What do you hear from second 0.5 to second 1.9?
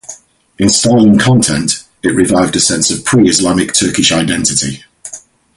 In style and content,